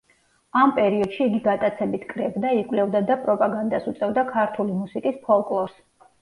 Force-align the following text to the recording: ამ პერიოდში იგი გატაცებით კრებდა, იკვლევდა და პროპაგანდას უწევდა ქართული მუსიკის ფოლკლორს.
ამ 0.59 0.71
პერიოდში 0.77 1.19
იგი 1.31 1.41
გატაცებით 1.47 2.07
კრებდა, 2.13 2.53
იკვლევდა 2.61 3.03
და 3.11 3.19
პროპაგანდას 3.27 3.87
უწევდა 3.93 4.25
ქართული 4.33 4.79
მუსიკის 4.81 5.21
ფოლკლორს. 5.29 5.79